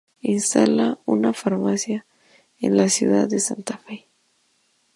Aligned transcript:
Instala 0.35 0.97
una 1.05 1.31
farmacia 1.31 2.07
en 2.59 2.75
la 2.75 2.89
ciudad 2.89 3.27
de 3.29 3.39
Santa 3.39 3.77
Fe. 3.77 4.07